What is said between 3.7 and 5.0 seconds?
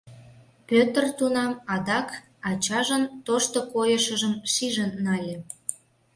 койышыжым шижын